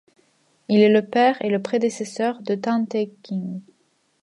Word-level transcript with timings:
Il 0.67 0.79
est 0.79 0.89
le 0.89 1.05
père 1.05 1.39
et 1.45 1.49
le 1.51 1.61
prédécesseur 1.61 2.41
de 2.41 2.55
Tan 2.55 2.85
Te' 2.85 3.05
K'inch. 3.21 3.61